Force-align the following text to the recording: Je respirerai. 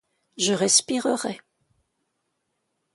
Je 0.35 0.53
respirerai. 0.55 1.39